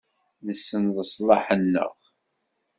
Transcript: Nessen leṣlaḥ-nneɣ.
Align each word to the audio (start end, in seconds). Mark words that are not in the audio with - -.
Nessen 0.45 0.83
leṣlaḥ-nneɣ. 0.97 1.95